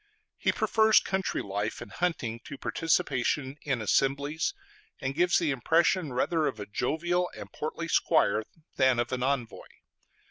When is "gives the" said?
5.13-5.51